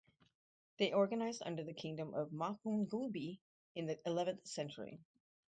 [0.79, 3.37] They organized under the Kingdom of Mapungubwe
[3.75, 4.99] in the eleventh century.